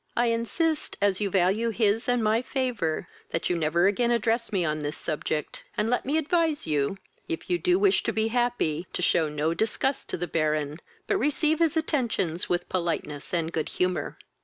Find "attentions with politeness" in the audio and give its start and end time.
11.77-13.31